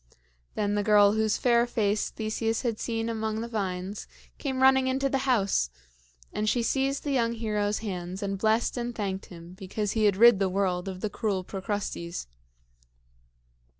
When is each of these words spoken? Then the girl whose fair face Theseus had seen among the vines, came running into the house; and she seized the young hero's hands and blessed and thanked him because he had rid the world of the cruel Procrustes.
Then 0.55 0.73
the 0.73 0.81
girl 0.81 1.11
whose 1.11 1.37
fair 1.37 1.67
face 1.67 2.09
Theseus 2.09 2.63
had 2.63 2.79
seen 2.79 3.07
among 3.07 3.41
the 3.41 3.47
vines, 3.47 4.07
came 4.39 4.63
running 4.63 4.87
into 4.87 5.09
the 5.09 5.29
house; 5.29 5.69
and 6.33 6.49
she 6.49 6.63
seized 6.63 7.03
the 7.03 7.11
young 7.11 7.33
hero's 7.33 7.77
hands 7.85 8.23
and 8.23 8.39
blessed 8.39 8.77
and 8.77 8.95
thanked 8.95 9.27
him 9.27 9.53
because 9.53 9.91
he 9.91 10.05
had 10.05 10.17
rid 10.17 10.39
the 10.39 10.49
world 10.49 10.87
of 10.87 11.01
the 11.01 11.09
cruel 11.11 11.43
Procrustes. 11.43 12.25